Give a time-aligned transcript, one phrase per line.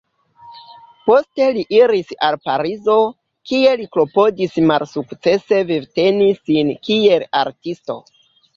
[1.09, 2.95] Poste li iris al Parizo,
[3.51, 8.03] kie li klopodis malsukcese vivteni sin kiel artisto.